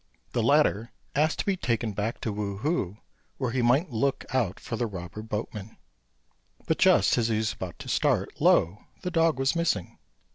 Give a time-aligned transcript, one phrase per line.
[0.31, 2.97] The latter asked to be taken back to Wu hu
[3.37, 5.77] where he might look out for the robber boatman;
[6.65, 8.79] but just as he was about to start, lo!
[9.03, 9.99] the dog was missing.